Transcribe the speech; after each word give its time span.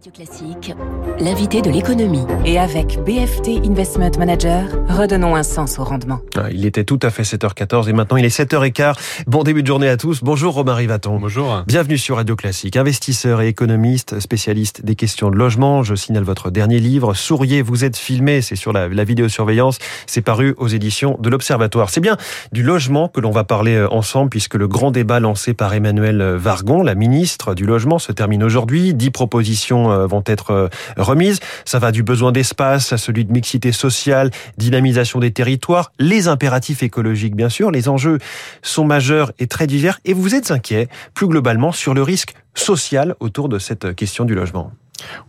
Radio 0.00 0.12
Classique, 0.12 0.74
l'invité 1.20 1.60
de 1.60 1.68
l'économie. 1.68 2.24
Et 2.46 2.58
avec 2.58 2.98
BFT 3.04 3.66
Investment 3.66 4.12
Manager, 4.18 4.64
redonnons 4.88 5.36
un 5.36 5.42
sens 5.42 5.78
au 5.78 5.84
rendement. 5.84 6.20
Ah, 6.36 6.46
il 6.50 6.64
était 6.64 6.84
tout 6.84 6.98
à 7.02 7.10
fait 7.10 7.22
7h14 7.22 7.86
et 7.86 7.92
maintenant 7.92 8.16
il 8.16 8.24
est 8.24 8.34
7h15. 8.34 8.94
Bon 9.26 9.42
début 9.42 9.60
de 9.60 9.66
journée 9.66 9.90
à 9.90 9.98
tous. 9.98 10.20
Bonjour 10.22 10.54
Romain 10.54 10.72
Rivaton. 10.72 11.18
Bonjour. 11.18 11.64
Bienvenue 11.66 11.98
sur 11.98 12.16
Radio 12.16 12.34
Classique. 12.34 12.78
Investisseur 12.78 13.42
et 13.42 13.48
économiste, 13.48 14.20
spécialiste 14.20 14.86
des 14.86 14.94
questions 14.94 15.30
de 15.30 15.36
logement. 15.36 15.82
Je 15.82 15.94
signale 15.94 16.24
votre 16.24 16.50
dernier 16.50 16.78
livre, 16.78 17.12
Souriez, 17.12 17.60
vous 17.60 17.84
êtes 17.84 17.98
filmé. 17.98 18.40
C'est 18.40 18.56
sur 18.56 18.72
la, 18.72 18.88
la 18.88 19.04
vidéosurveillance. 19.04 19.76
C'est 20.06 20.22
paru 20.22 20.54
aux 20.56 20.68
éditions 20.68 21.18
de 21.20 21.28
l'Observatoire. 21.28 21.90
C'est 21.90 22.00
bien 22.00 22.16
du 22.52 22.62
logement 22.62 23.08
que 23.08 23.20
l'on 23.20 23.32
va 23.32 23.44
parler 23.44 23.74
euh, 23.74 23.92
ensemble 23.92 24.30
puisque 24.30 24.54
le 24.54 24.66
grand 24.66 24.92
débat 24.92 25.20
lancé 25.20 25.52
par 25.52 25.74
Emmanuel 25.74 26.22
Vargon, 26.22 26.82
la 26.82 26.94
ministre 26.94 27.54
du 27.54 27.66
Logement, 27.66 27.98
se 27.98 28.12
termine 28.12 28.42
aujourd'hui. 28.42 28.94
Dix 28.94 29.10
propositions 29.10 29.89
euh, 29.90 30.06
vont 30.06 30.22
être 30.26 30.50
euh, 30.50 30.68
remises. 30.96 31.40
Ça 31.64 31.78
va 31.78 31.92
du 31.92 32.02
besoin 32.02 32.32
d'espace 32.32 32.92
à 32.92 32.98
celui 32.98 33.24
de 33.24 33.32
mixité 33.32 33.72
sociale, 33.72 34.30
dynamisation 34.56 35.20
des 35.20 35.32
territoires, 35.32 35.92
les 35.98 36.28
impératifs 36.28 36.82
écologiques 36.82 37.36
bien 37.36 37.48
sûr. 37.48 37.70
Les 37.70 37.88
enjeux 37.88 38.18
sont 38.62 38.84
majeurs 38.84 39.32
et 39.38 39.46
très 39.46 39.66
divers 39.66 40.00
et 40.04 40.12
vous 40.12 40.34
êtes 40.34 40.50
inquiet 40.50 40.88
plus 41.14 41.26
globalement 41.26 41.72
sur 41.72 41.94
le 41.94 42.02
risque 42.02 42.34
social 42.54 43.14
autour 43.20 43.48
de 43.48 43.58
cette 43.58 43.94
question 43.94 44.24
du 44.24 44.34
logement. 44.34 44.72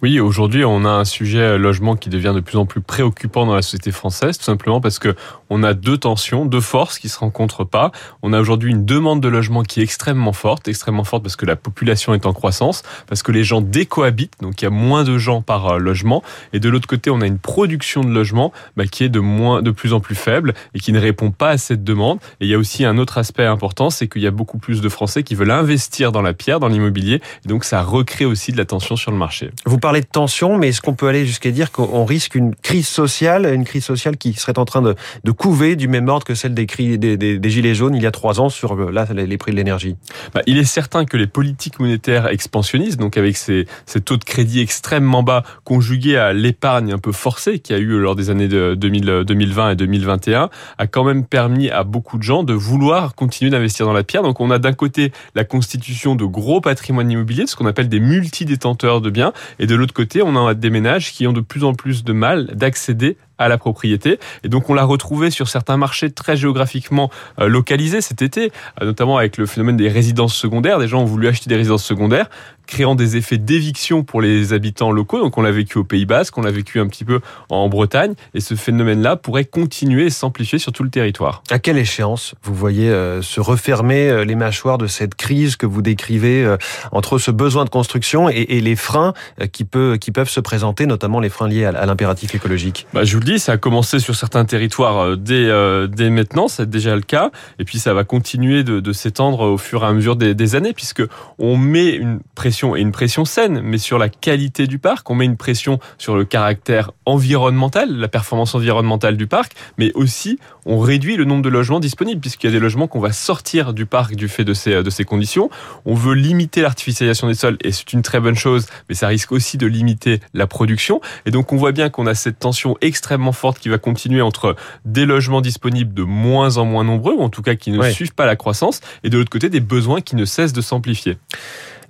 Oui, 0.02 0.20
aujourd'hui, 0.20 0.66
on 0.66 0.85
a 0.85 0.89
un 0.89 1.05
sujet 1.05 1.39
euh, 1.39 1.57
logement 1.57 1.95
qui 1.95 2.09
devient 2.09 2.34
de 2.35 2.39
plus 2.39 2.57
en 2.57 2.66
plus 2.66 2.81
préoccupant 2.81 3.45
dans 3.45 3.55
la 3.55 3.62
société 3.62 3.91
française, 3.91 4.38
tout 4.38 4.43
simplement 4.43 4.81
parce 4.81 4.99
que 4.99 5.16
on 5.49 5.63
a 5.63 5.73
deux 5.73 5.98
tensions, 5.98 6.45
deux 6.45 6.62
forces 6.62 6.98
qui 6.98 7.09
se 7.09 7.20
rencontrent 7.20 7.66
pas. 7.66 7.91
On 8.21 8.34
a 8.34 8.39
aujourd'hui 8.39 8.71
une 8.71 8.85
demande 8.85 9.21
de 9.21 9.27
logement 9.27 9.63
qui 9.63 9.81
est 9.81 9.84
extrêmement 9.84 10.34
forte, 10.34 10.67
extrêmement 10.67 11.03
forte 11.03 11.23
parce 11.23 11.35
que 11.35 11.45
la 11.45 11.55
population 11.55 12.13
est 12.13 12.26
en 12.26 12.34
croissance, 12.34 12.84
parce 13.07 13.23
que 13.23 13.31
les 13.31 13.43
gens 13.43 13.62
décohabitent, 13.62 14.35
donc 14.41 14.62
il 14.62 14.65
y 14.65 14.67
a 14.67 14.71
moins 14.71 15.03
de 15.03 15.17
gens 15.17 15.41
par 15.41 15.67
euh, 15.67 15.77
logement, 15.77 16.23
et 16.53 16.59
de 16.59 16.70
l'autre 16.70 16.88
côté, 16.88 17.09
on 17.09 17.21
a 17.21 17.27
une 17.27 17.40
production 17.40 18.01
de 18.01 18.09
logement 18.09 18.51
bah, 18.77 18.85
qui 18.85 19.03
est 19.03 19.09
de 19.09 19.20
moins, 19.20 19.62
de 19.62 19.71
plus 19.71 19.93
en 19.93 19.99
plus 19.99 20.15
faible 20.15 20.53
et 20.74 20.79
qui 20.79 20.91
ne 20.93 20.99
répond 20.99 21.31
pas 21.31 21.49
à 21.49 21.57
cette 21.57 21.84
demande. 21.84 22.20
Et 22.40 22.46
il 22.46 22.48
y 22.49 22.53
a 22.53 22.57
aussi 22.57 22.85
un 22.85 22.98
autre 22.98 23.18
aspect 23.18 23.46
important, 23.46 23.90
c'est 23.90 24.07
qu'il 24.07 24.21
y 24.21 24.27
a 24.27 24.31
beaucoup 24.31 24.57
plus 24.57 24.81
de 24.81 24.90
Français 24.90 25.24
qui 25.24 25.35
veulent 25.35 25.51
investir 25.51 26.12
dans 26.12 26.21
la 26.21 26.34
pierre, 26.34 26.59
dans 26.59 26.68
l'immobilier, 26.68 27.21
et 27.46 27.48
donc 27.48 27.63
ça 27.63 27.81
recrée 27.81 28.26
aussi 28.26 28.51
de 28.51 28.57
la 28.57 28.65
tension 28.65 28.96
sur 28.96 29.12
le 29.12 29.18
marché. 29.18 29.51
Vous 29.65 29.77
parlez 29.77 30.01
de 30.01 30.07
tension, 30.07 30.57
mais 30.57 30.70
est-ce 30.70 30.81
qu'on 30.81 30.95
peut 30.95 31.07
aller 31.07 31.26
jusqu'à 31.26 31.51
dire 31.51 31.71
qu'on 31.71 32.04
risque 32.04 32.34
une 32.34 32.55
crise 32.55 32.87
sociale, 32.87 33.45
une 33.45 33.63
crise 33.63 33.85
sociale 33.85 34.18
qui 34.18 34.34
serait 34.34 34.57
en 34.57 34.65
train 34.65 34.81
de, 34.81 34.95
couver 35.31 35.76
du 35.76 35.87
même 35.87 36.09
ordre 36.09 36.26
que 36.26 36.34
celle 36.34 36.55
des, 36.55 36.65
des, 36.65 37.18
des, 37.18 37.49
gilets 37.49 37.76
jaunes 37.76 37.95
il 37.95 38.01
y 38.01 38.07
a 38.07 38.12
trois 38.12 38.40
ans 38.40 38.49
sur 38.49 38.76
là 38.91 39.05
les 39.13 39.37
prix 39.37 39.51
de 39.51 39.57
l'énergie? 39.57 39.95
Bah, 40.34 40.41
Il 40.48 40.57
est 40.57 40.65
certain 40.65 41.05
que 41.05 41.15
les 41.15 41.27
politiques 41.27 41.79
monétaires 41.79 42.27
expansionnistes, 42.27 42.99
donc 42.99 43.18
avec 43.18 43.37
ces, 43.37 43.68
taux 44.03 44.18
de 44.18 44.23
crédit 44.23 44.62
extrêmement 44.62 45.21
bas 45.21 45.43
conjugués 45.63 46.18
à 46.18 46.34
l'épargne 46.34 46.91
un 46.91 46.98
peu 46.98 47.12
forcée 47.12 47.59
qu'il 47.59 47.75
y 47.75 47.79
a 47.79 47.81
eu 47.81 47.99
lors 47.99 48.15
des 48.15 48.31
années 48.31 48.48
de 48.48 48.73
2000, 48.73 49.23
2020 49.27 49.71
et 49.71 49.75
2021, 49.75 50.49
a 50.77 50.87
quand 50.87 51.03
même 51.03 51.23
permis 51.23 51.70
à 51.70 51.84
beaucoup 51.84 52.18
de 52.18 52.23
gens 52.23 52.43
de 52.43 52.53
vouloir 52.53 53.13
continuer 53.13 53.51
d'investir 53.51 53.85
dans 53.85 53.93
la 53.93 54.03
pierre. 54.03 54.23
Donc 54.23 54.40
on 54.40 54.49
a 54.49 54.57
d'un 54.57 54.73
côté 54.73 55.12
la 55.35 55.43
constitution 55.43 56.15
de 56.15 56.25
gros 56.25 56.62
patrimoines 56.62 57.12
immobiliers, 57.12 57.46
ce 57.46 57.55
qu'on 57.55 57.68
appelle 57.68 57.90
des 57.90 57.99
multidétenteurs 57.99 59.01
de 59.01 59.09
biens, 59.12 59.34
et 59.60 59.68
de 59.68 59.76
l'autre 59.76 59.94
côté, 59.94 60.21
on 60.21 60.35
a 60.48 60.54
des 60.54 60.70
ménages 60.70 61.12
qui 61.12 61.27
ont 61.27 61.34
de 61.34 61.41
plus 61.41 61.63
en 61.63 61.74
plus 61.74 62.04
de 62.04 62.13
mal 62.13 62.48
d'accéder 62.54 63.18
à 63.41 63.49
la 63.49 63.57
propriété. 63.57 64.19
Et 64.44 64.50
donc 64.50 64.69
on 64.69 64.73
l'a 64.73 64.84
retrouvé 64.84 65.31
sur 65.31 65.50
certains 65.50 65.78
marchés 65.78 66.11
très 66.11 66.38
géographiquement 66.38 67.09
euh, 67.39 67.47
localisés 67.47 68.01
cet 68.01 68.22
été, 68.22 68.51
euh, 68.81 68.85
notamment 68.85 69.17
avec 69.17 69.38
le 69.38 69.45
phénomène 69.45 69.78
des 69.78 69.89
résidences 69.89 70.35
secondaires. 70.35 70.79
Des 70.79 70.88
gens 70.88 71.01
ont 71.01 71.06
voulu 71.06 71.28
acheter 71.28 71.50
des 71.50 71.56
résidences 71.56 71.84
secondaires, 71.84 72.29
créant 72.67 72.95
des 72.95 73.17
effets 73.17 73.38
d'éviction 73.38 74.03
pour 74.03 74.22
les 74.22 74.53
habitants 74.53 74.91
locaux. 74.91 75.19
Donc 75.19 75.38
on 75.38 75.41
l'a 75.41 75.51
vécu 75.51 75.78
au 75.78 75.84
Pays 75.84 76.06
Basque, 76.06 76.38
on 76.38 76.41
l'a 76.41 76.51
vécu 76.51 76.79
un 76.79 76.88
petit 76.88 77.03
peu 77.03 77.19
en 77.50 77.67
Bretagne, 77.67 78.13
et 78.34 78.39
ce 78.39 78.56
phénomène-là 78.56 79.16
pourrait 79.16 79.45
continuer 79.45 80.06
et 80.06 80.09
s'amplifier 80.09 80.59
sur 80.59 80.72
tout 80.72 80.84
le 80.84 80.89
territoire. 80.89 81.44
À 81.50 81.59
quelle 81.59 81.78
échéance 81.78 82.35
vous 82.44 82.53
voyez 82.53 82.90
euh, 82.90 83.22
se 83.22 83.41
refermer 83.41 84.24
les 84.25 84.35
mâchoires 84.35 84.78
de 84.78 84.88
cette 84.88 85.16
crise 85.16 85.56
que 85.56 85.66
vous 85.66 85.81
décrivez 85.81 86.56
entre 86.91 87.18
ce 87.18 87.31
besoin 87.31 87.66
de 87.66 87.69
construction 87.69 88.30
et, 88.30 88.46
et 88.50 88.62
les 88.62 88.75
freins 88.75 89.13
qui, 89.51 89.63
peut, 89.63 89.97
qui 90.00 90.12
peuvent 90.12 90.30
se 90.30 90.40
présenter, 90.40 90.85
notamment 90.85 91.19
les 91.19 91.30
freins 91.30 91.47
liés 91.47 91.66
à, 91.66 91.85
l'impératif 91.85 92.35
écologique? 92.35 92.88
Bah, 92.94 93.03
Je 93.03 93.13
vous 93.13 93.19
le 93.19 93.25
dis, 93.25 93.31
ça 93.40 93.53
a 93.53 93.58
commencé 93.58 94.00
sur 94.00 94.16
certains 94.16 94.46
territoires 94.46 95.00
euh, 95.00 95.16
dès, 95.16 95.46
euh, 95.47 95.88
dès 95.88 96.09
maintenant, 96.09 96.47
c'est 96.47 96.69
déjà 96.69 96.96
le 96.96 97.02
cas, 97.02 97.31
et 97.59 97.66
puis 97.66 97.80
ça 97.80 97.94
va 97.94 98.03
continuer 98.03 98.64
de, 98.64 98.92
s'étendre 98.92 99.42
au 99.42 99.58
fur 99.58 99.84
et 99.84 99.88
à 99.88 99.94
mesure 99.94 100.16
des, 100.16 100.34
des, 100.36 100.56
années, 100.56 100.74
puisque 100.74 101.03
on 101.40 101.56
met 101.56 101.90
une 101.92 102.19
pression, 102.36 102.75
et 102.75 102.81
une 102.81 102.92
pression 102.92 103.24
saine, 103.24 103.62
mais 103.62 103.78
sur 103.78 103.97
la 103.97 104.09
qualité 104.09 104.68
du 104.68 104.80
parc, 104.80 105.09
on 105.09 105.16
met 105.16 105.25
une 105.25 105.38
pression 105.38 105.80
sur 105.97 106.16
le 106.16 106.25
caractère 106.25 106.92
environnemental, 107.06 107.96
la 107.96 108.08
performance 108.08 108.53
environnementale 108.56 109.18
du 109.18 109.28
parc, 109.28 109.53
mais 109.78 109.92
aussi 109.94 110.40
on 110.66 110.80
réduit 110.80 111.16
le 111.16 111.25
nombre 111.25 111.42
de 111.42 111.50
logements 111.50 111.80
disponibles, 111.80 112.22
puisqu'il 112.22 112.48
y 112.48 112.50
a 112.50 112.53
des 112.53 112.59
logements 112.59 112.88
qu'on 112.88 113.00
va 113.00 113.12
sortir 113.12 113.74
du 113.74 113.86
parc 113.86 114.16
du 114.16 114.28
fait 114.28 114.44
de 114.44 114.53
ces, 114.53 114.84
de 114.84 114.90
ces 114.90 115.06
conditions. 115.06 115.50
On 115.86 115.96
veut 115.96 116.16
limiter 116.16 116.62
l'artificialisation 116.62 117.28
des 117.28 117.36
sols, 117.36 117.58
et 117.63 117.72
c'est 117.72 117.94
une 117.94 118.02
très 118.02 118.19
bonne 118.19 118.36
chose, 118.36 118.66
mais 118.90 118.96
ça 118.96 119.08
risque 119.08 119.31
aussi 119.31 119.58
de 119.58 119.68
limiter 119.68 120.19
la 120.34 120.48
production, 120.48 121.02
et 121.25 121.31
donc 121.31 121.53
on 121.53 121.56
voit 121.56 121.72
bien 121.72 121.90
qu'on 121.90 122.08
a 122.08 122.16
cette 122.16 122.40
tension 122.40 122.78
extrêmement 122.81 123.11
forte 123.32 123.60
qui 123.60 123.70
va 123.70 123.78
continuer 123.78 124.22
entre 124.22 124.56
des 124.86 125.06
logements 125.06 125.42
disponibles 125.42 125.94
de 125.94 126.04
moins 126.04 126.58
en 126.58 126.66
moins 126.66 126.84
nombreux, 126.84 127.14
ou 127.14 127.22
en 127.22 127.30
tout 127.30 127.42
cas 127.42 127.56
qui 127.56 127.72
ne 127.72 127.82
suivent 127.90 128.14
pas 128.14 128.26
la 128.26 128.36
croissance, 128.36 128.82
et 129.04 129.10
de 129.10 129.18
l'autre 129.18 129.30
côté 129.30 129.50
des 129.50 129.60
besoins 129.60 130.02
qui 130.02 130.16
ne 130.16 130.26
cessent 130.26 130.54
de 130.54 130.62
s'amplifier. 130.62 131.18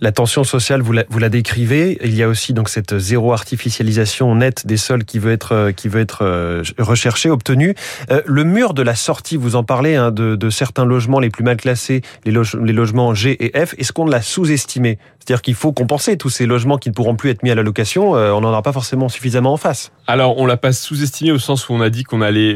La 0.04 0.12
tension 0.12 0.44
sociale, 0.44 0.82
vous 0.82 0.94
la, 0.94 1.06
vous 1.10 1.20
la 1.20 1.30
décrivez. 1.30 2.00
Il 2.04 2.16
y 2.16 2.24
a 2.24 2.28
aussi 2.28 2.54
donc 2.54 2.70
cette 2.70 2.98
zéro 2.98 3.34
artificialisation 3.34 4.34
nette 4.34 4.66
des 4.66 4.78
sols 4.78 5.06
qui 5.06 5.20
veut 5.20 5.32
être 5.32 5.70
qui 5.76 5.90
veut 5.90 6.02
être 6.02 6.24
euh, 6.24 6.64
recherchée, 6.80 7.30
obtenue. 7.30 7.76
Euh, 8.10 8.24
le 8.26 8.44
mur 8.44 8.74
de 8.74 8.82
la 8.82 8.96
sortie, 8.96 9.38
vous 9.38 9.56
en 9.56 9.64
parlez, 9.64 9.96
hein, 9.96 10.10
de, 10.10 10.36
de, 10.36 10.50
certains 10.50 10.86
logements 10.86 11.20
les 11.20 11.30
plus 11.30 11.44
mal 11.44 11.58
classés, 11.58 12.02
les, 12.26 12.32
loge, 12.32 12.56
les 12.56 12.74
logements 12.74 13.14
G 13.14 13.38
et 13.46 13.66
F. 13.66 13.76
Est-ce 13.78 13.94
qu'on 13.94 14.08
l'a 14.08 14.24
sous-estimé 14.24 14.98
C'est-à-dire 15.22 15.42
qu'il 15.42 15.54
faut 15.54 15.72
compenser 15.72 16.18
tous 16.18 16.30
ces 16.30 16.46
logements 16.46 16.78
qui 16.78 16.90
ne 16.90 16.94
pourront 16.94 17.16
plus 17.16 17.30
être 17.30 17.44
mis 17.44 17.52
à 17.52 17.56
la 17.56 17.64
location. 17.64 18.16
Euh, 18.16 18.32
on 18.32 18.42
n'en 18.42 18.50
aura 18.50 18.64
pas 18.64 18.74
forcément 18.74 19.08
suffisamment 19.08 19.54
en 19.54 19.58
face. 19.58 19.92
Alors, 20.08 20.38
on 20.40 20.46
l'a 20.46 20.58
pas 20.58 20.74
sous-estimé 20.74 21.32
au 21.32 21.40
sens 21.40 21.70
où 21.70 21.74
on 21.74 21.82
a 21.82 21.90
dit 21.90 22.04
qu'on 22.04 22.22
allait 22.22 22.54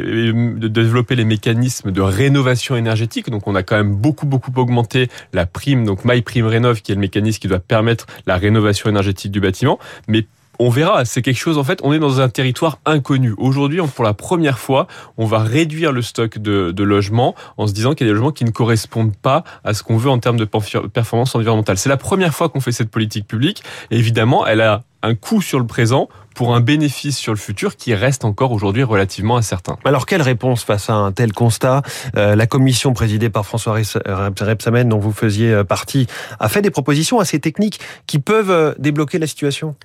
développer 0.58 1.16
les 1.16 1.26
mécanismes 1.26 1.92
de 1.92 2.02
rénovation 2.02 2.76
énergétique. 2.76 3.30
Donc, 3.30 3.48
on 3.48 3.56
a 3.56 3.64
quand 3.64 3.76
même 3.76 3.96
beaucoup 3.96 4.26
beaucoup 4.26 4.52
augmenté 4.56 5.10
la 5.32 5.46
prime, 5.46 5.86
donc 5.86 6.06
My 6.06 6.22
Prime 6.22 6.48
Rénov, 6.48 6.82
qui 6.82 6.92
est 6.92 6.96
le 6.96 7.02
mécanisme 7.02 7.40
qui 7.40 7.48
doit 7.48 7.60
permettre 7.60 8.08
la 8.26 8.38
rénovation 8.38 8.90
énergétique 8.90 9.32
du 9.32 9.40
bâtiment. 9.40 9.80
Mais 10.08 10.26
on 10.60 10.70
verra, 10.70 11.06
c'est 11.06 11.22
quelque 11.22 11.38
chose, 11.38 11.58
en 11.58 11.64
fait, 11.64 11.80
on 11.84 11.94
est 11.94 12.00
dans 12.00 12.22
un 12.22 12.30
territoire 12.30 12.80
inconnu. 12.86 13.34
Aujourd'hui, 13.38 13.80
pour 13.96 14.04
la 14.04 14.14
première 14.14 14.60
fois, 14.60 14.88
on 15.18 15.26
va 15.26 15.40
réduire 15.40 15.92
le 15.92 16.02
stock 16.02 16.38
de, 16.38 16.84
logements 16.84 17.36
en 17.58 17.68
se 17.68 17.74
disant 17.74 17.94
qu'il 17.94 18.06
y 18.06 18.10
a 18.10 18.14
des 18.14 18.16
logements 18.16 18.32
qui 18.32 18.46
ne 18.46 18.52
correspondent 18.52 19.16
pas 19.16 19.44
à 19.64 19.74
ce 19.74 19.84
qu'on 19.84 19.98
veut 19.98 20.10
en 20.10 20.20
termes 20.20 20.38
de 20.38 20.46
performance 20.46 21.36
environnementale. 21.36 21.78
C'est 21.78 21.90
la 21.90 21.98
première 21.98 22.34
fois 22.34 22.50
qu'on 22.50 22.60
fait 22.60 22.72
cette 22.72 22.92
politique 22.92 23.28
publique. 23.28 23.64
Et 23.92 23.98
évidemment, 23.98 24.46
elle 24.46 24.62
a 24.62 24.84
un 25.06 25.16
coût 25.16 25.42
sur 25.42 25.60
le 25.60 25.68
présent 25.68 26.10
pour 26.36 26.54
un 26.54 26.60
bénéfice 26.60 27.18
sur 27.18 27.34
le 27.34 27.40
futur 27.40 27.78
qui 27.78 27.96
reste 27.96 28.26
encore 28.26 28.52
aujourd'hui 28.52 28.84
relativement 28.84 29.38
incertain. 29.38 29.78
Alors 29.86 30.06
quelle 30.06 30.22
réponse 30.22 30.64
face 30.64 30.90
à 30.90 30.94
un 30.94 31.12
tel 31.12 31.34
constat? 31.34 31.82
Euh, 32.18 32.36
La 32.36 32.46
commission 32.46 32.94
présidée 32.94 33.30
par 33.30 33.46
François 33.46 33.74
Repsamen, 33.74 34.90
dont 34.90 35.00
vous 35.00 35.14
faisiez 35.14 35.52
euh, 35.52 35.64
partie, 35.64 36.08
a 36.40 36.50
fait 36.50 36.62
des 36.62 36.70
propositions 36.70 37.20
assez 37.20 37.40
techniques 37.40 37.80
qui 38.06 38.20
peuvent 38.20 38.52
euh, 38.52 38.74
débloquer 38.78 39.18
la 39.18 39.28
situation 39.28 39.76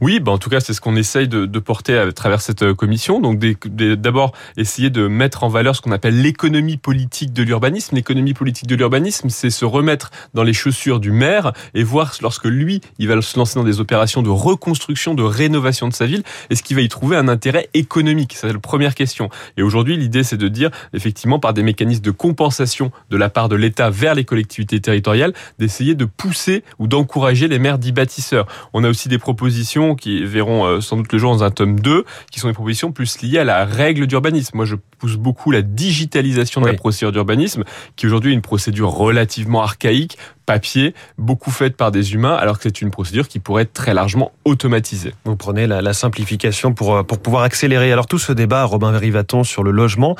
Oui, 0.00 0.18
bah 0.18 0.32
en 0.32 0.38
tout 0.38 0.50
cas 0.50 0.60
c'est 0.60 0.74
ce 0.74 0.80
qu'on 0.80 0.96
essaye 0.96 1.28
de, 1.28 1.46
de, 1.46 1.58
porter 1.60 1.96
à 1.96 2.10
travers 2.12 2.40
cette 2.40 2.72
commission. 2.72 3.20
Donc 3.20 3.38
d'abord 3.38 4.32
essayer 4.56 4.90
de 4.90 5.06
mettre 5.06 5.44
en 5.44 5.48
valeur 5.48 5.76
ce 5.76 5.80
qu'on 5.80 5.92
appelle 5.92 6.20
l'économie 6.20 6.76
politique 6.76 7.32
de 7.32 7.44
l'urbanisme. 7.44 7.94
L'économie 7.94 8.34
politique 8.34 8.66
de 8.66 8.74
l'urbanisme, 8.74 9.28
c'est 9.28 9.50
se 9.50 9.64
remettre 9.64 10.10
dans 10.34 10.42
les 10.42 10.54
chaussures 10.54 10.98
du 10.98 11.12
maire 11.12 11.52
et 11.74 11.84
voir 11.84 12.12
lorsque 12.20 12.46
lui, 12.46 12.80
il 12.98 13.06
va 13.06 13.20
se 13.22 13.38
lancer 13.38 13.54
dans 13.54 13.64
des 13.64 13.78
opérations 13.78 14.22
de 14.22 14.30
reconstruction, 14.30 14.69
de 14.74 15.22
rénovation 15.22 15.88
de 15.88 15.94
sa 15.94 16.06
ville 16.06 16.22
Est-ce 16.50 16.62
qu'il 16.62 16.76
va 16.76 16.82
y 16.82 16.88
trouver 16.88 17.16
un 17.16 17.28
intérêt 17.28 17.68
économique 17.74 18.34
C'est 18.36 18.52
la 18.52 18.58
première 18.58 18.94
question. 18.94 19.30
Et 19.56 19.62
aujourd'hui, 19.62 19.96
l'idée, 19.96 20.22
c'est 20.22 20.36
de 20.36 20.48
dire, 20.48 20.70
effectivement, 20.92 21.38
par 21.38 21.54
des 21.54 21.62
mécanismes 21.62 22.02
de 22.02 22.10
compensation 22.10 22.92
de 23.10 23.16
la 23.16 23.28
part 23.28 23.48
de 23.48 23.56
l'État 23.56 23.90
vers 23.90 24.14
les 24.14 24.24
collectivités 24.24 24.80
territoriales, 24.80 25.32
d'essayer 25.58 25.94
de 25.94 26.04
pousser 26.04 26.64
ou 26.78 26.86
d'encourager 26.86 27.48
les 27.48 27.58
maires 27.58 27.78
dits 27.78 27.92
bâtisseurs. 27.92 28.46
On 28.72 28.84
a 28.84 28.88
aussi 28.88 29.08
des 29.08 29.18
propositions 29.18 29.94
qui 29.94 30.24
verront 30.24 30.64
euh, 30.64 30.80
sans 30.80 30.96
doute 30.96 31.12
le 31.12 31.18
jour 31.18 31.32
dans 31.32 31.44
un 31.44 31.50
tome 31.50 31.80
2, 31.80 32.04
qui 32.30 32.40
sont 32.40 32.48
des 32.48 32.54
propositions 32.54 32.92
plus 32.92 33.20
liées 33.22 33.38
à 33.38 33.44
la 33.44 33.64
règle 33.64 34.06
d'urbanisme. 34.06 34.56
Moi, 34.56 34.64
je 34.64 34.76
pousse 34.98 35.16
beaucoup 35.16 35.50
la 35.50 35.62
digitalisation 35.62 36.60
de 36.60 36.66
la 36.66 36.74
procédure 36.74 37.12
d'urbanisme, 37.12 37.64
qui 37.96 38.06
aujourd'hui 38.06 38.32
est 38.32 38.34
une 38.34 38.42
procédure 38.42 38.90
relativement 38.90 39.62
archaïque, 39.62 40.18
papier, 40.50 40.94
beaucoup 41.16 41.52
faite 41.52 41.76
par 41.76 41.92
des 41.92 42.14
humains, 42.14 42.34
alors 42.34 42.56
que 42.58 42.64
c'est 42.64 42.82
une 42.82 42.90
procédure 42.90 43.28
qui 43.28 43.38
pourrait 43.38 43.62
être 43.62 43.72
très 43.72 43.94
largement 43.94 44.32
automatisée. 44.44 45.14
Vous 45.24 45.36
prenez 45.36 45.68
la, 45.68 45.80
la 45.80 45.92
simplification 45.92 46.72
pour, 46.72 46.96
euh, 46.96 47.02
pour 47.04 47.20
pouvoir 47.20 47.44
accélérer. 47.44 47.92
Alors 47.92 48.08
tout 48.08 48.18
ce 48.18 48.32
débat, 48.32 48.64
Robin 48.64 48.90
Rivaton, 48.90 49.44
sur 49.44 49.62
le 49.62 49.70
logement, 49.70 50.16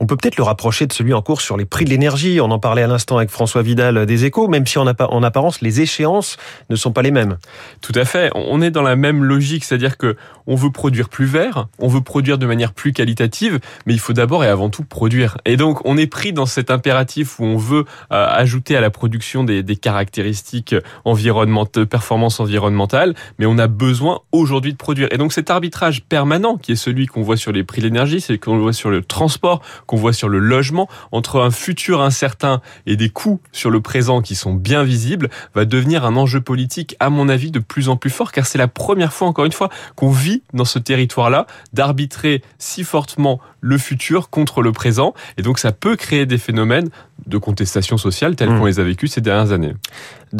on 0.00 0.06
peut 0.06 0.16
peut-être 0.16 0.38
le 0.38 0.42
rapprocher 0.42 0.86
de 0.86 0.94
celui 0.94 1.12
en 1.12 1.20
cours 1.20 1.42
sur 1.42 1.58
les 1.58 1.66
prix 1.66 1.84
de 1.84 1.90
l'énergie. 1.90 2.40
On 2.40 2.50
en 2.50 2.58
parlait 2.58 2.82
à 2.82 2.86
l'instant 2.86 3.18
avec 3.18 3.28
François 3.28 3.60
Vidal 3.60 3.98
euh, 3.98 4.06
des 4.06 4.24
Échos, 4.24 4.48
même 4.48 4.66
si 4.66 4.78
en, 4.78 4.86
en 4.86 5.22
apparence 5.22 5.60
les 5.60 5.82
échéances 5.82 6.38
ne 6.70 6.76
sont 6.76 6.92
pas 6.92 7.02
les 7.02 7.10
mêmes. 7.10 7.36
Tout 7.82 7.92
à 7.94 8.06
fait. 8.06 8.30
On 8.34 8.62
est 8.62 8.70
dans 8.70 8.80
la 8.80 8.96
même 8.96 9.22
logique, 9.22 9.64
c'est-à-dire 9.64 9.98
que 9.98 10.16
on 10.46 10.54
veut 10.54 10.70
produire 10.70 11.10
plus 11.10 11.26
vert, 11.26 11.68
on 11.78 11.88
veut 11.88 12.00
produire 12.00 12.38
de 12.38 12.46
manière 12.46 12.72
plus 12.72 12.92
qualitative, 12.94 13.60
mais 13.84 13.92
il 13.92 14.00
faut 14.00 14.14
d'abord 14.14 14.44
et 14.44 14.48
avant 14.48 14.70
tout 14.70 14.84
produire. 14.84 15.36
Et 15.44 15.58
donc 15.58 15.84
on 15.84 15.98
est 15.98 16.06
pris 16.06 16.32
dans 16.32 16.46
cet 16.46 16.70
impératif 16.70 17.38
où 17.38 17.44
on 17.44 17.58
veut 17.58 17.84
euh, 18.12 18.26
ajouter 18.28 18.76
à 18.76 18.80
la 18.80 18.90
production 18.90 19.44
des, 19.44 19.62
des 19.62 19.73
caractéristiques 19.76 20.74
environnementales, 21.04 21.86
performance 21.86 22.40
environnementale, 22.40 23.14
mais 23.38 23.46
on 23.46 23.58
a 23.58 23.66
besoin 23.66 24.20
aujourd'hui 24.32 24.72
de 24.72 24.78
produire. 24.78 25.08
Et 25.10 25.18
donc 25.18 25.32
cet 25.32 25.50
arbitrage 25.50 26.02
permanent, 26.04 26.56
qui 26.56 26.72
est 26.72 26.76
celui 26.76 27.06
qu'on 27.06 27.22
voit 27.22 27.36
sur 27.36 27.52
les 27.52 27.64
prix 27.64 27.80
de 27.80 27.86
l'énergie, 27.86 28.20
c'est 28.20 28.38
qu'on 28.38 28.58
voit 28.58 28.72
sur 28.72 28.90
le 28.90 29.02
transport, 29.02 29.62
qu'on 29.86 29.96
voit 29.96 30.12
sur 30.12 30.28
le 30.28 30.38
logement, 30.38 30.88
entre 31.12 31.40
un 31.40 31.50
futur 31.50 32.00
incertain 32.00 32.60
et 32.86 32.96
des 32.96 33.10
coûts 33.10 33.40
sur 33.52 33.70
le 33.70 33.80
présent 33.80 34.22
qui 34.22 34.34
sont 34.34 34.54
bien 34.54 34.82
visibles, 34.82 35.30
va 35.54 35.64
devenir 35.64 36.04
un 36.04 36.16
enjeu 36.16 36.40
politique, 36.40 36.96
à 37.00 37.10
mon 37.10 37.28
avis, 37.28 37.50
de 37.50 37.58
plus 37.58 37.88
en 37.88 37.96
plus 37.96 38.10
fort, 38.10 38.32
car 38.32 38.46
c'est 38.46 38.58
la 38.58 38.68
première 38.68 39.12
fois, 39.12 39.28
encore 39.28 39.44
une 39.44 39.52
fois, 39.52 39.70
qu'on 39.96 40.10
vit 40.10 40.42
dans 40.52 40.64
ce 40.64 40.78
territoire-là, 40.78 41.46
d'arbitrer 41.72 42.42
si 42.58 42.84
fortement 42.84 43.40
le 43.60 43.78
futur 43.78 44.30
contre 44.30 44.62
le 44.62 44.72
présent. 44.72 45.14
Et 45.38 45.42
donc 45.42 45.58
ça 45.58 45.72
peut 45.72 45.96
créer 45.96 46.26
des 46.26 46.38
phénomènes 46.38 46.90
de 47.26 47.38
contestation 47.38 47.96
sociale 47.96 48.36
tels 48.36 48.50
mmh. 48.50 48.58
qu'on 48.58 48.66
les 48.66 48.80
a 48.80 48.82
vécus 48.82 49.12
ces 49.12 49.20
dernières 49.20 49.52
années. 49.52 49.74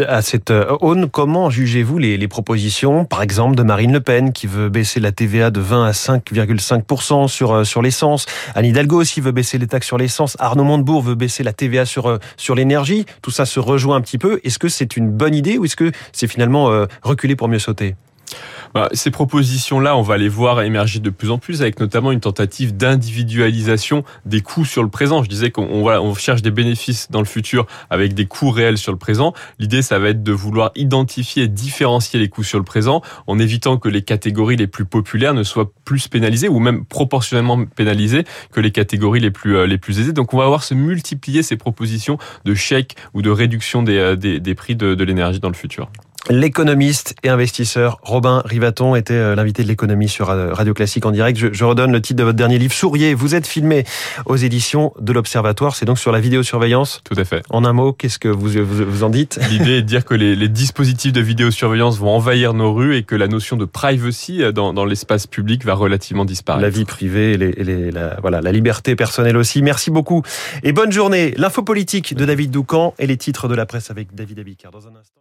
À 0.06 0.22
cette 0.22 0.50
euh, 0.50 0.76
aune, 0.80 1.08
comment 1.08 1.50
jugez-vous 1.50 1.98
les, 1.98 2.16
les, 2.16 2.28
propositions, 2.28 3.04
par 3.04 3.22
exemple, 3.22 3.54
de 3.54 3.62
Marine 3.62 3.92
Le 3.92 4.00
Pen 4.00 4.32
qui 4.32 4.46
veut 4.46 4.68
baisser 4.68 5.00
la 5.00 5.12
TVA 5.12 5.50
de 5.50 5.60
20 5.60 5.86
à 5.86 5.90
5,5% 5.92 7.28
sur, 7.28 7.52
euh, 7.52 7.64
sur 7.64 7.80
l'essence? 7.80 8.26
Anne 8.54 8.66
Hidalgo 8.66 9.00
aussi 9.00 9.20
veut 9.20 9.32
baisser 9.32 9.56
les 9.58 9.66
taxes 9.66 9.86
sur 9.86 9.98
l'essence. 9.98 10.36
Arnaud 10.40 10.64
Montebourg 10.64 11.02
veut 11.02 11.14
baisser 11.14 11.42
la 11.42 11.52
TVA 11.52 11.86
sur, 11.86 12.08
euh, 12.08 12.18
sur 12.36 12.54
l'énergie. 12.54 13.06
Tout 13.22 13.30
ça 13.30 13.46
se 13.46 13.60
rejoint 13.60 13.96
un 13.96 14.00
petit 14.00 14.18
peu. 14.18 14.40
Est-ce 14.44 14.58
que 14.58 14.68
c'est 14.68 14.96
une 14.96 15.10
bonne 15.10 15.34
idée 15.34 15.58
ou 15.58 15.64
est-ce 15.64 15.76
que 15.76 15.92
c'est 16.12 16.26
finalement 16.26 16.70
reculer 17.02 17.36
pour 17.36 17.48
mieux 17.48 17.58
sauter? 17.58 17.94
Bah, 18.74 18.88
ces 18.92 19.12
propositions-là, 19.12 19.96
on 19.96 20.02
va 20.02 20.16
les 20.16 20.28
voir 20.28 20.60
émerger 20.62 20.98
de 20.98 21.10
plus 21.10 21.30
en 21.30 21.38
plus, 21.38 21.62
avec 21.62 21.78
notamment 21.78 22.10
une 22.10 22.18
tentative 22.18 22.76
d'individualisation 22.76 24.02
des 24.26 24.40
coûts 24.40 24.64
sur 24.64 24.82
le 24.82 24.88
présent. 24.88 25.22
Je 25.22 25.28
disais 25.28 25.52
qu'on 25.52 26.14
cherche 26.14 26.42
des 26.42 26.50
bénéfices 26.50 27.08
dans 27.10 27.20
le 27.20 27.24
futur 27.24 27.66
avec 27.88 28.14
des 28.14 28.26
coûts 28.26 28.50
réels 28.50 28.76
sur 28.76 28.90
le 28.90 28.98
présent. 28.98 29.32
L'idée, 29.60 29.80
ça 29.80 30.00
va 30.00 30.08
être 30.08 30.24
de 30.24 30.32
vouloir 30.32 30.72
identifier 30.74 31.44
et 31.44 31.48
différencier 31.48 32.18
les 32.18 32.28
coûts 32.28 32.42
sur 32.42 32.58
le 32.58 32.64
présent 32.64 33.00
en 33.28 33.38
évitant 33.38 33.76
que 33.76 33.88
les 33.88 34.02
catégories 34.02 34.56
les 34.56 34.66
plus 34.66 34.84
populaires 34.84 35.34
ne 35.34 35.44
soient 35.44 35.70
plus 35.84 36.08
pénalisées 36.08 36.48
ou 36.48 36.58
même 36.58 36.84
proportionnellement 36.84 37.64
pénalisées 37.64 38.24
que 38.52 38.60
les 38.60 38.72
catégories 38.72 39.20
les 39.20 39.30
plus 39.30 39.56
euh, 39.56 39.66
les 39.66 39.78
plus 39.78 40.00
aisées. 40.00 40.12
Donc, 40.12 40.34
on 40.34 40.38
va 40.38 40.46
voir 40.48 40.64
se 40.64 40.74
multiplier 40.74 41.44
ces 41.44 41.56
propositions 41.56 42.18
de 42.44 42.54
chèques 42.54 42.96
ou 43.14 43.22
de 43.22 43.30
réduction 43.30 43.84
des, 43.84 43.98
euh, 43.98 44.54
prix 44.54 44.74
de 44.74 45.04
l'énergie 45.04 45.38
dans 45.38 45.48
le 45.48 45.54
futur. 45.54 45.88
L'économiste 46.30 47.14
et 47.22 47.28
investisseur 47.28 47.98
Robin 48.02 48.40
Rivaton 48.46 48.94
était 48.96 49.12
euh, 49.12 49.34
l'invité 49.34 49.62
de 49.62 49.68
l'économie 49.68 50.08
sur 50.08 50.30
euh, 50.30 50.54
Radio 50.54 50.72
Classique 50.72 51.04
en 51.04 51.10
direct. 51.10 51.38
Je, 51.38 51.52
je, 51.52 51.64
redonne 51.64 51.92
le 51.92 52.00
titre 52.00 52.18
de 52.18 52.24
votre 52.24 52.36
dernier 52.36 52.58
livre, 52.58 52.72
Souriez, 52.72 53.12
vous 53.12 53.34
êtes 53.34 53.46
filmé 53.46 53.84
aux 54.24 54.36
éditions 54.36 54.94
de 54.98 55.12
l'Observatoire. 55.12 55.76
C'est 55.76 55.84
donc 55.84 55.98
sur 55.98 56.12
la 56.12 56.20
vidéosurveillance 56.20 57.02
Tout 57.04 57.14
à 57.18 57.24
fait. 57.24 57.42
En 57.50 57.66
un 57.66 57.74
mot, 57.74 57.92
qu'est-ce 57.92 58.18
que 58.18 58.28
vous, 58.28 58.48
vous, 58.48 58.84
vous 58.86 59.02
en 59.02 59.10
dites? 59.10 59.38
L'idée 59.50 59.72
est 59.72 59.82
de 59.82 59.86
dire 59.86 60.06
que 60.06 60.14
les, 60.14 60.34
les, 60.34 60.48
dispositifs 60.48 61.12
de 61.12 61.20
vidéosurveillance 61.20 61.98
vont 61.98 62.10
envahir 62.10 62.54
nos 62.54 62.72
rues 62.72 62.96
et 62.96 63.02
que 63.02 63.16
la 63.16 63.28
notion 63.28 63.58
de 63.58 63.66
privacy 63.66 64.42
euh, 64.42 64.50
dans, 64.50 64.72
dans 64.72 64.86
l'espace 64.86 65.26
public 65.26 65.62
va 65.62 65.74
relativement 65.74 66.24
disparaître. 66.24 66.62
La 66.62 66.70
vie 66.70 66.86
privée 66.86 67.32
et, 67.32 67.36
les, 67.36 67.50
et 67.50 67.64
les, 67.64 67.90
la, 67.90 68.18
voilà, 68.22 68.40
la 68.40 68.52
liberté 68.52 68.96
personnelle 68.96 69.36
aussi. 69.36 69.60
Merci 69.60 69.90
beaucoup 69.90 70.22
et 70.62 70.72
bonne 70.72 70.90
journée. 70.90 71.34
L'info 71.36 71.62
politique 71.62 72.14
de 72.14 72.24
David 72.24 72.50
Doucan 72.50 72.94
et 72.98 73.06
les 73.06 73.18
titres 73.18 73.46
de 73.46 73.54
la 73.54 73.66
presse 73.66 73.90
avec 73.90 74.14
David 74.14 74.38
Abicard. 74.38 74.70
Dans 74.70 74.86
un 74.86 74.96
instant. 74.98 75.20